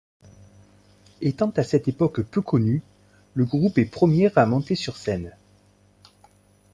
[1.21, 2.81] Étant à cette époque peu connu,
[3.35, 5.37] le groupe est premier à monter sur scène.